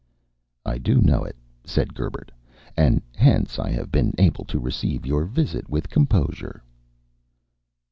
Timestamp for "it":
1.23-1.35